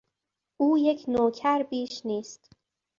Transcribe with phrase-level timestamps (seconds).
[0.57, 2.49] او یک نوکر بیش نیست.